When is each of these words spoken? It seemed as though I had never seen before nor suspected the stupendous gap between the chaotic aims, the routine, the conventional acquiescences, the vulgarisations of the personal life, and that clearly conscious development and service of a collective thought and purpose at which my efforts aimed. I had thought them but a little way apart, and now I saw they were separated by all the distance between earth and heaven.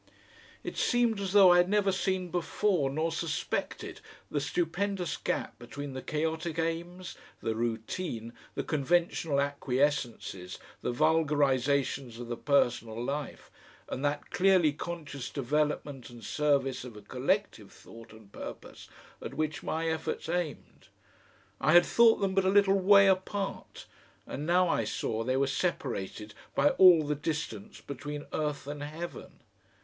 It 0.63 0.77
seemed 0.77 1.19
as 1.19 1.31
though 1.33 1.51
I 1.53 1.57
had 1.57 1.69
never 1.69 1.91
seen 1.91 2.29
before 2.31 2.89
nor 2.89 3.11
suspected 3.11 4.01
the 4.31 4.41
stupendous 4.41 5.15
gap 5.15 5.59
between 5.59 5.93
the 5.93 6.01
chaotic 6.01 6.57
aims, 6.57 7.15
the 7.39 7.53
routine, 7.55 8.33
the 8.55 8.63
conventional 8.63 9.37
acquiescences, 9.39 10.57
the 10.81 10.91
vulgarisations 10.91 12.19
of 12.19 12.29
the 12.29 12.35
personal 12.35 12.99
life, 12.99 13.51
and 13.89 14.03
that 14.03 14.31
clearly 14.31 14.73
conscious 14.73 15.29
development 15.29 16.09
and 16.09 16.23
service 16.23 16.83
of 16.83 16.97
a 16.97 17.03
collective 17.03 17.71
thought 17.71 18.11
and 18.11 18.31
purpose 18.31 18.89
at 19.21 19.35
which 19.35 19.61
my 19.61 19.87
efforts 19.87 20.27
aimed. 20.27 20.87
I 21.59 21.73
had 21.73 21.85
thought 21.85 22.15
them 22.21 22.33
but 22.33 22.43
a 22.43 22.49
little 22.49 22.79
way 22.79 23.05
apart, 23.05 23.85
and 24.25 24.47
now 24.47 24.67
I 24.67 24.83
saw 24.83 25.23
they 25.23 25.37
were 25.37 25.45
separated 25.45 26.33
by 26.55 26.69
all 26.69 27.03
the 27.03 27.13
distance 27.13 27.81
between 27.81 28.25
earth 28.33 28.65
and 28.65 28.81
heaven. 28.81 29.41